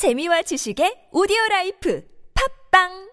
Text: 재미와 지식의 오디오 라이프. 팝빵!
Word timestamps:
재미와 0.00 0.40
지식의 0.40 1.12
오디오 1.12 1.36
라이프. 1.50 2.00
팝빵! 2.32 3.09